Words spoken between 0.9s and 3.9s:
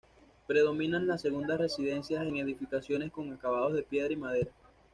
las segundas residencias en edificaciones con acabados de